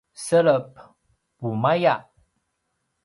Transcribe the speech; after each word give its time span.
selep: 0.25 0.69
pumaya 1.41 1.95